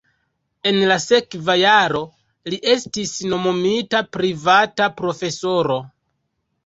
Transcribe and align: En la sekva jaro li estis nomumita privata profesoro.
En 0.69 0.77
la 0.91 0.95
sekva 1.03 1.55
jaro 1.59 2.01
li 2.53 2.59
estis 2.75 3.13
nomumita 3.35 4.01
privata 4.17 4.89
profesoro. 5.03 5.79